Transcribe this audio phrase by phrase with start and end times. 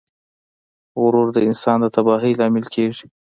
[1.01, 3.05] غرور د انسان د تباهۍ لامل کیږي.